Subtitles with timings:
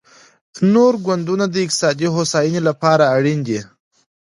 [0.73, 3.59] نور ګوندونه د اقتصادي هوساینې لپاره اړین دي